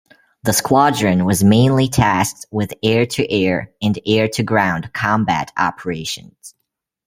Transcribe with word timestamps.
The 0.41 0.53
squadron 0.53 1.25
was 1.25 1.43
mainly 1.43 1.87
tasked 1.87 2.47
with 2.49 2.73
air-to-air 2.81 3.71
and 3.83 3.99
air-to-ground 4.03 4.93
combat 4.93 5.51
operations. 5.55 6.55